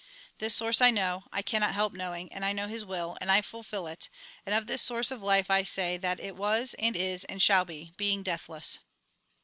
[0.39, 3.41] This source I know, I cannot help knowing, and I know His will, and I
[3.43, 4.09] fulfij it;
[4.47, 7.65] and of this source of life I say, that it was, and is, and shall
[7.65, 8.79] be, being deathless.''